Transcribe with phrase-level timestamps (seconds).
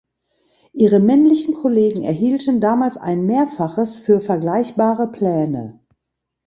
[0.73, 5.79] Ihre männlichen Kollegen erhielten damals ein Mehrfaches für vergleichbare Pläne.